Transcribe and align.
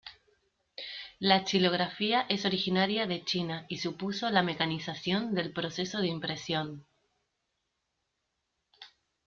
La 1.19 1.45
xilografía 1.45 2.25
es 2.27 2.45
originaria 2.45 3.05
de 3.05 3.23
China 3.23 3.67
y 3.69 3.77
supuso 3.77 4.31
la 4.31 4.41
mecanización 4.41 5.35
del 5.35 5.53
proceso 5.53 6.01
de 6.01 6.07
impresión. 6.07 6.87